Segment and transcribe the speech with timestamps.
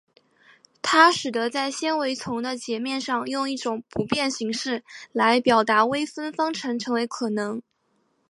[0.81, 7.61] 它使得在纤维丛的截面上用一种不变形式来表达微分方程成为可能。